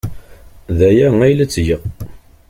D 0.77 0.79
aya 0.89 1.07
ay 1.23 1.33
la 1.35 1.45
ttgeɣ. 1.47 1.81